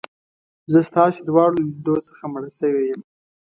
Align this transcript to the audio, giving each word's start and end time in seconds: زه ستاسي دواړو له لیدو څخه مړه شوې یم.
زه 0.71 0.79
ستاسي 0.89 1.21
دواړو 1.29 1.55
له 1.59 1.63
لیدو 1.69 1.95
څخه 2.07 2.23
مړه 2.33 2.49
شوې 2.59 2.83
یم. 2.89 3.01